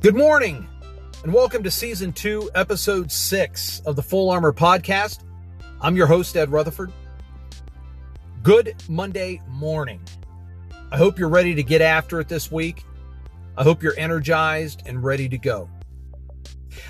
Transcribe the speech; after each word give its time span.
Good 0.00 0.16
morning, 0.16 0.66
and 1.24 1.34
welcome 1.34 1.62
to 1.62 1.70
season 1.70 2.14
two, 2.14 2.50
episode 2.54 3.12
six 3.12 3.80
of 3.80 3.96
the 3.96 4.02
Full 4.02 4.30
Armor 4.30 4.54
Podcast. 4.54 5.24
I'm 5.78 5.94
your 5.94 6.06
host, 6.06 6.34
Ed 6.38 6.50
Rutherford. 6.50 6.90
Good 8.42 8.82
Monday 8.88 9.42
morning. 9.46 10.00
I 10.90 10.96
hope 10.96 11.18
you're 11.18 11.28
ready 11.28 11.54
to 11.54 11.62
get 11.62 11.82
after 11.82 12.18
it 12.18 12.28
this 12.28 12.50
week. 12.50 12.82
I 13.58 13.62
hope 13.62 13.82
you're 13.82 13.98
energized 13.98 14.84
and 14.86 15.04
ready 15.04 15.28
to 15.28 15.36
go. 15.36 15.68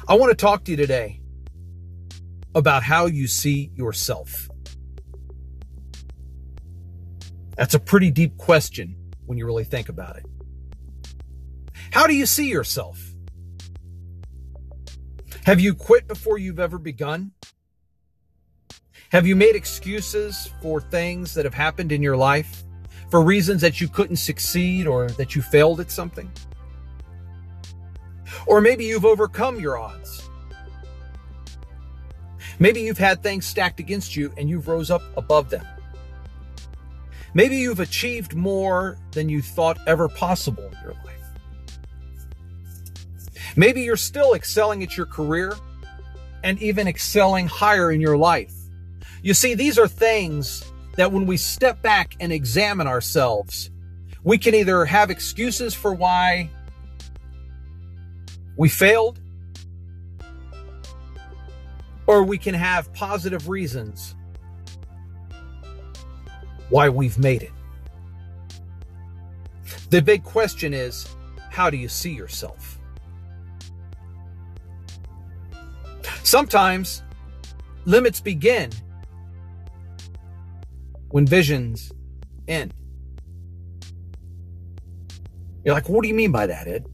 I 0.06 0.14
want 0.14 0.30
to 0.30 0.36
talk 0.36 0.62
to 0.66 0.70
you 0.70 0.76
today 0.76 1.20
about 2.54 2.84
how 2.84 3.06
you 3.06 3.26
see 3.26 3.72
yourself. 3.74 4.48
That's 7.56 7.74
a 7.74 7.80
pretty 7.80 8.12
deep 8.12 8.38
question 8.38 8.94
when 9.26 9.36
you 9.36 9.46
really 9.46 9.64
think 9.64 9.88
about 9.88 10.16
it. 10.16 10.26
How 11.92 12.06
do 12.06 12.14
you 12.14 12.26
see 12.26 12.48
yourself? 12.48 13.00
Have 15.44 15.58
you 15.58 15.74
quit 15.74 16.06
before 16.06 16.38
you've 16.38 16.60
ever 16.60 16.78
begun? 16.78 17.32
Have 19.10 19.26
you 19.26 19.34
made 19.34 19.56
excuses 19.56 20.50
for 20.62 20.80
things 20.80 21.34
that 21.34 21.44
have 21.44 21.54
happened 21.54 21.90
in 21.90 22.00
your 22.00 22.16
life? 22.16 22.62
For 23.10 23.22
reasons 23.22 23.60
that 23.62 23.80
you 23.80 23.88
couldn't 23.88 24.16
succeed 24.16 24.86
or 24.86 25.08
that 25.10 25.34
you 25.34 25.42
failed 25.42 25.80
at 25.80 25.90
something? 25.90 26.30
Or 28.46 28.60
maybe 28.60 28.84
you've 28.84 29.04
overcome 29.04 29.58
your 29.58 29.76
odds. 29.76 30.28
Maybe 32.60 32.82
you've 32.82 32.98
had 32.98 33.20
things 33.20 33.46
stacked 33.46 33.80
against 33.80 34.14
you 34.14 34.32
and 34.36 34.48
you've 34.48 34.68
rose 34.68 34.92
up 34.92 35.02
above 35.16 35.50
them. 35.50 35.66
Maybe 37.34 37.56
you've 37.56 37.80
achieved 37.80 38.36
more 38.36 38.96
than 39.10 39.28
you 39.28 39.42
thought 39.42 39.78
ever 39.88 40.08
possible 40.08 40.62
in 40.64 40.78
your 40.84 40.94
life. 41.04 41.19
Maybe 43.56 43.82
you're 43.82 43.96
still 43.96 44.34
excelling 44.34 44.82
at 44.82 44.96
your 44.96 45.06
career 45.06 45.54
and 46.42 46.60
even 46.62 46.88
excelling 46.88 47.46
higher 47.46 47.90
in 47.90 48.00
your 48.00 48.16
life. 48.16 48.54
You 49.22 49.34
see, 49.34 49.54
these 49.54 49.78
are 49.78 49.88
things 49.88 50.64
that 50.96 51.12
when 51.12 51.26
we 51.26 51.36
step 51.36 51.82
back 51.82 52.16
and 52.20 52.32
examine 52.32 52.86
ourselves, 52.86 53.70
we 54.24 54.38
can 54.38 54.54
either 54.54 54.84
have 54.84 55.10
excuses 55.10 55.74
for 55.74 55.94
why 55.94 56.50
we 58.56 58.68
failed, 58.68 59.20
or 62.06 62.22
we 62.22 62.36
can 62.36 62.54
have 62.54 62.92
positive 62.92 63.48
reasons 63.48 64.14
why 66.68 66.88
we've 66.88 67.18
made 67.18 67.42
it. 67.42 67.52
The 69.90 70.02
big 70.02 70.24
question 70.24 70.74
is 70.74 71.08
how 71.50 71.70
do 71.70 71.76
you 71.76 71.88
see 71.88 72.12
yourself? 72.12 72.79
Sometimes 76.30 77.02
limits 77.86 78.20
begin 78.20 78.70
when 81.08 81.26
visions 81.26 81.90
end. 82.46 82.72
You're 85.64 85.74
like, 85.74 85.88
what 85.88 86.02
do 86.02 86.08
you 86.08 86.14
mean 86.14 86.30
by 86.30 86.46
that, 86.46 86.68
Ed? 86.68 86.86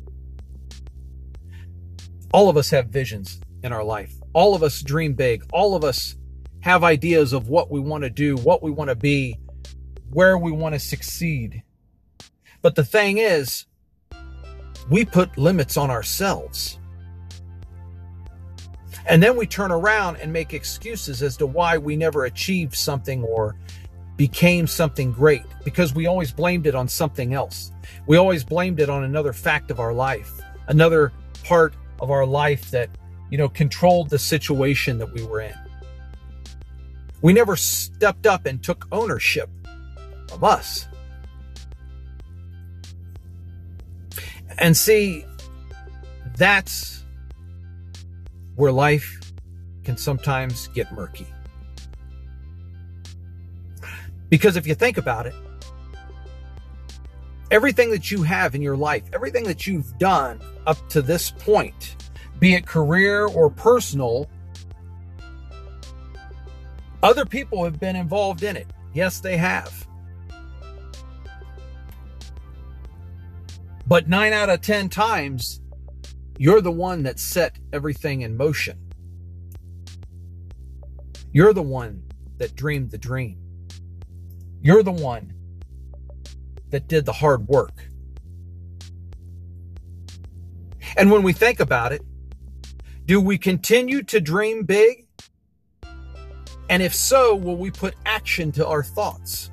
All 2.32 2.48
of 2.48 2.56
us 2.56 2.70
have 2.70 2.86
visions 2.86 3.38
in 3.62 3.74
our 3.74 3.84
life. 3.84 4.14
All 4.32 4.54
of 4.54 4.62
us 4.62 4.80
dream 4.80 5.12
big. 5.12 5.44
All 5.52 5.74
of 5.74 5.84
us 5.84 6.16
have 6.60 6.82
ideas 6.82 7.34
of 7.34 7.50
what 7.50 7.70
we 7.70 7.78
want 7.78 8.04
to 8.04 8.10
do, 8.10 8.36
what 8.36 8.62
we 8.62 8.70
want 8.70 8.88
to 8.88 8.96
be, 8.96 9.38
where 10.12 10.38
we 10.38 10.50
want 10.50 10.74
to 10.76 10.78
succeed. 10.78 11.62
But 12.62 12.74
the 12.74 12.84
thing 12.84 13.18
is, 13.18 13.66
we 14.88 15.04
put 15.04 15.36
limits 15.36 15.76
on 15.76 15.90
ourselves. 15.90 16.78
And 19.08 19.22
then 19.22 19.36
we 19.36 19.46
turn 19.46 19.70
around 19.70 20.16
and 20.16 20.32
make 20.32 20.52
excuses 20.52 21.22
as 21.22 21.36
to 21.36 21.46
why 21.46 21.78
we 21.78 21.96
never 21.96 22.24
achieved 22.24 22.74
something 22.74 23.22
or 23.22 23.56
became 24.16 24.66
something 24.66 25.12
great 25.12 25.44
because 25.64 25.94
we 25.94 26.06
always 26.06 26.32
blamed 26.32 26.66
it 26.66 26.74
on 26.74 26.88
something 26.88 27.34
else. 27.34 27.70
We 28.06 28.16
always 28.16 28.42
blamed 28.42 28.80
it 28.80 28.90
on 28.90 29.04
another 29.04 29.32
fact 29.32 29.70
of 29.70 29.78
our 29.78 29.92
life, 29.92 30.40
another 30.68 31.12
part 31.44 31.74
of 32.00 32.10
our 32.10 32.26
life 32.26 32.70
that, 32.72 32.90
you 33.30 33.38
know, 33.38 33.48
controlled 33.48 34.10
the 34.10 34.18
situation 34.18 34.98
that 34.98 35.12
we 35.12 35.22
were 35.24 35.40
in. 35.40 35.54
We 37.22 37.32
never 37.32 37.56
stepped 37.56 38.26
up 38.26 38.46
and 38.46 38.62
took 38.62 38.86
ownership 38.90 39.50
of 40.32 40.42
us. 40.42 40.86
And 44.58 44.76
see, 44.76 45.24
that's 46.36 47.04
where 48.56 48.72
life 48.72 49.32
can 49.84 49.96
sometimes 49.96 50.68
get 50.68 50.90
murky. 50.92 51.26
Because 54.28 54.56
if 54.56 54.66
you 54.66 54.74
think 54.74 54.98
about 54.98 55.26
it, 55.26 55.34
everything 57.50 57.90
that 57.90 58.10
you 58.10 58.22
have 58.22 58.54
in 58.54 58.62
your 58.62 58.76
life, 58.76 59.04
everything 59.12 59.44
that 59.44 59.66
you've 59.66 59.96
done 59.98 60.40
up 60.66 60.76
to 60.88 61.00
this 61.00 61.30
point, 61.30 61.96
be 62.40 62.54
it 62.54 62.66
career 62.66 63.26
or 63.26 63.48
personal, 63.48 64.28
other 67.02 67.24
people 67.24 67.62
have 67.62 67.78
been 67.78 67.94
involved 67.94 68.42
in 68.42 68.56
it. 68.56 68.66
Yes, 68.92 69.20
they 69.20 69.36
have. 69.36 69.86
But 73.86 74.08
nine 74.08 74.32
out 74.32 74.50
of 74.50 74.60
10 74.62 74.88
times, 74.88 75.60
you're 76.38 76.60
the 76.60 76.72
one 76.72 77.02
that 77.04 77.18
set 77.18 77.58
everything 77.72 78.22
in 78.22 78.36
motion. 78.36 78.78
You're 81.32 81.52
the 81.52 81.62
one 81.62 82.02
that 82.38 82.54
dreamed 82.54 82.90
the 82.90 82.98
dream. 82.98 83.38
You're 84.60 84.82
the 84.82 84.92
one 84.92 85.32
that 86.70 86.88
did 86.88 87.04
the 87.04 87.12
hard 87.12 87.48
work. 87.48 87.88
And 90.96 91.10
when 91.10 91.22
we 91.22 91.32
think 91.32 91.60
about 91.60 91.92
it, 91.92 92.02
do 93.04 93.20
we 93.20 93.38
continue 93.38 94.02
to 94.04 94.20
dream 94.20 94.64
big? 94.64 95.06
And 96.68 96.82
if 96.82 96.94
so, 96.94 97.34
will 97.34 97.56
we 97.56 97.70
put 97.70 97.94
action 98.04 98.50
to 98.52 98.66
our 98.66 98.82
thoughts? 98.82 99.50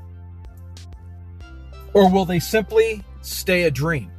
Or 1.94 2.10
will 2.10 2.26
they 2.26 2.40
simply 2.40 3.04
stay 3.22 3.64
a 3.64 3.72
dream? 3.72 4.12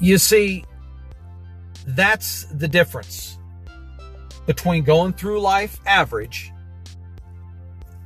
You 0.00 0.18
see, 0.18 0.64
that's 1.86 2.44
the 2.44 2.68
difference 2.68 3.38
between 4.46 4.84
going 4.84 5.12
through 5.12 5.40
life 5.40 5.80
average 5.86 6.52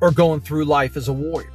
or 0.01 0.11
going 0.11 0.41
through 0.41 0.65
life 0.65 0.97
as 0.97 1.09
a 1.09 1.13
warrior. 1.13 1.53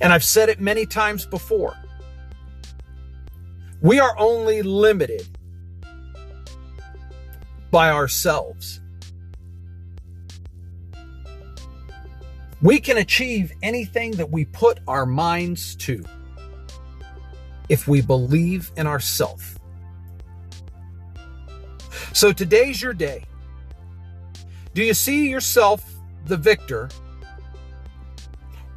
And 0.00 0.12
I've 0.12 0.24
said 0.24 0.48
it 0.48 0.60
many 0.60 0.84
times 0.84 1.24
before. 1.24 1.76
We 3.80 4.00
are 4.00 4.18
only 4.18 4.62
limited 4.62 5.26
by 7.70 7.90
ourselves. 7.90 8.80
We 12.60 12.80
can 12.80 12.98
achieve 12.98 13.52
anything 13.62 14.12
that 14.12 14.30
we 14.30 14.44
put 14.44 14.80
our 14.86 15.06
minds 15.06 15.74
to 15.76 16.04
if 17.72 17.88
we 17.88 18.02
believe 18.02 18.70
in 18.76 18.86
ourselves. 18.86 19.58
So 22.12 22.30
today's 22.30 22.82
your 22.82 22.92
day. 22.92 23.24
Do 24.74 24.82
you 24.82 24.92
see 24.92 25.30
yourself 25.30 25.82
the 26.26 26.36
victor? 26.36 26.90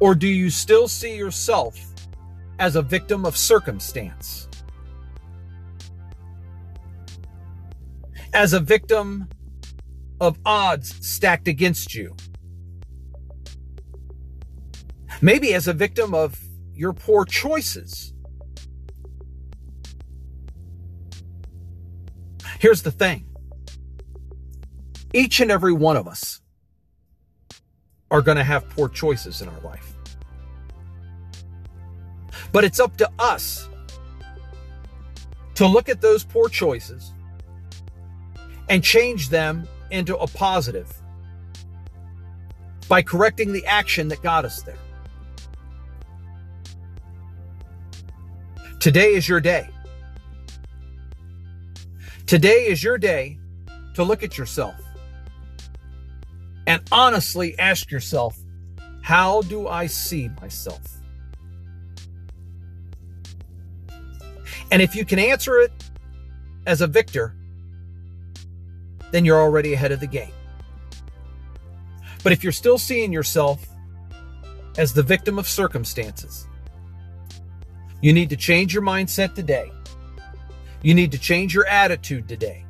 Or 0.00 0.14
do 0.14 0.26
you 0.26 0.48
still 0.48 0.88
see 0.88 1.14
yourself 1.14 1.78
as 2.58 2.74
a 2.74 2.80
victim 2.80 3.26
of 3.26 3.36
circumstance? 3.36 4.48
As 8.32 8.54
a 8.54 8.60
victim 8.60 9.28
of 10.22 10.38
odds 10.46 11.06
stacked 11.06 11.48
against 11.48 11.94
you? 11.94 12.16
Maybe 15.20 15.52
as 15.52 15.68
a 15.68 15.74
victim 15.74 16.14
of 16.14 16.40
your 16.72 16.94
poor 16.94 17.26
choices? 17.26 18.14
Here's 22.58 22.82
the 22.82 22.90
thing 22.90 23.26
each 25.12 25.40
and 25.40 25.50
every 25.50 25.72
one 25.72 25.96
of 25.96 26.06
us 26.06 26.40
are 28.10 28.22
going 28.22 28.36
to 28.36 28.44
have 28.44 28.68
poor 28.70 28.88
choices 28.88 29.42
in 29.42 29.48
our 29.48 29.60
life. 29.60 29.94
But 32.52 32.64
it's 32.64 32.80
up 32.80 32.96
to 32.98 33.10
us 33.18 33.68
to 35.54 35.66
look 35.66 35.88
at 35.88 36.00
those 36.00 36.22
poor 36.24 36.48
choices 36.48 37.12
and 38.68 38.82
change 38.82 39.28
them 39.28 39.66
into 39.90 40.16
a 40.16 40.26
positive 40.26 40.92
by 42.88 43.02
correcting 43.02 43.52
the 43.52 43.64
action 43.66 44.08
that 44.08 44.22
got 44.22 44.44
us 44.44 44.62
there. 44.62 44.78
Today 48.80 49.14
is 49.14 49.28
your 49.28 49.40
day. 49.40 49.68
Today 52.26 52.66
is 52.66 52.82
your 52.82 52.98
day 52.98 53.38
to 53.94 54.02
look 54.02 54.24
at 54.24 54.36
yourself 54.36 54.74
and 56.66 56.82
honestly 56.90 57.56
ask 57.56 57.88
yourself, 57.88 58.36
how 59.00 59.42
do 59.42 59.68
I 59.68 59.86
see 59.86 60.28
myself? 60.40 60.82
And 64.72 64.82
if 64.82 64.96
you 64.96 65.04
can 65.04 65.20
answer 65.20 65.60
it 65.60 65.70
as 66.66 66.80
a 66.80 66.88
victor, 66.88 67.36
then 69.12 69.24
you're 69.24 69.40
already 69.40 69.72
ahead 69.74 69.92
of 69.92 70.00
the 70.00 70.08
game. 70.08 70.32
But 72.24 72.32
if 72.32 72.42
you're 72.42 72.52
still 72.52 72.76
seeing 72.76 73.12
yourself 73.12 73.64
as 74.76 74.92
the 74.92 75.04
victim 75.04 75.38
of 75.38 75.46
circumstances, 75.46 76.48
you 78.00 78.12
need 78.12 78.30
to 78.30 78.36
change 78.36 78.74
your 78.74 78.82
mindset 78.82 79.36
today. 79.36 79.70
You 80.86 80.94
need 80.94 81.10
to 81.10 81.18
change 81.18 81.52
your 81.52 81.66
attitude 81.66 82.28
today. 82.28 82.64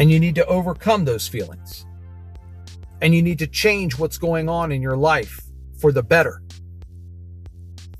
And 0.00 0.10
you 0.10 0.18
need 0.18 0.34
to 0.34 0.44
overcome 0.46 1.04
those 1.04 1.28
feelings. 1.28 1.86
And 3.00 3.14
you 3.14 3.22
need 3.22 3.38
to 3.38 3.46
change 3.46 3.96
what's 3.96 4.18
going 4.18 4.48
on 4.48 4.72
in 4.72 4.82
your 4.82 4.96
life 4.96 5.40
for 5.78 5.92
the 5.92 6.02
better, 6.02 6.42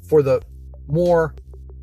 for 0.08 0.20
the 0.20 0.42
more 0.88 1.36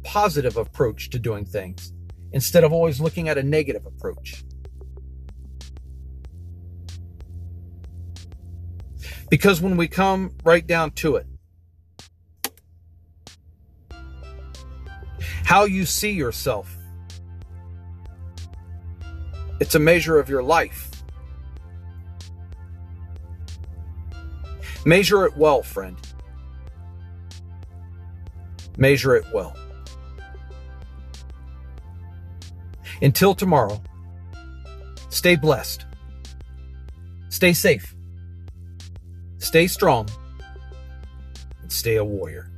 positive 0.04 0.58
approach 0.58 1.10
to 1.12 1.20
doing 1.20 1.46
things 1.46 1.94
instead 2.34 2.66
of 2.66 2.74
always 2.74 3.00
looking 3.00 3.30
at 3.30 3.38
a 3.38 3.44
negative 3.44 3.86
approach. 3.86 4.44
Because 9.30 9.62
when 9.62 9.78
we 9.78 9.88
come 9.88 10.36
right 10.44 10.68
down 10.68 10.92
to 10.92 11.16
it, 11.16 11.28
how 15.46 15.66
you 15.66 15.86
see 15.86 16.12
yourself, 16.12 16.76
it's 19.60 19.76
a 19.76 19.80
measure 19.80 20.20
of 20.20 20.30
your 20.30 20.44
life. 20.44 20.90
Measure 24.86 25.26
it 25.26 25.38
well, 25.38 25.62
friend. 25.62 25.98
Measure 28.78 29.16
it 29.16 29.26
well. 29.34 29.56
Until 33.02 33.34
tomorrow, 33.34 33.82
stay 35.10 35.36
blessed, 35.36 35.86
stay 37.30 37.54
safe, 37.54 37.96
stay 39.40 39.68
strong, 39.68 40.08
and 41.62 41.72
stay 41.72 41.96
a 41.96 42.04
warrior. 42.04 42.51